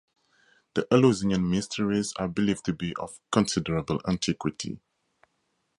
The 0.73 0.87
Eleusinian 0.91 1.47
Mysteries 1.47 2.11
are 2.17 2.27
believed 2.27 2.65
to 2.65 2.73
be 2.73 2.95
of 2.95 3.19
considerable 3.31 4.01
antiquity. 4.07 4.79